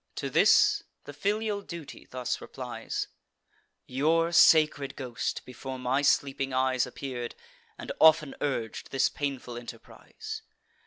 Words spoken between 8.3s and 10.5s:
urg'd this painful enterprise.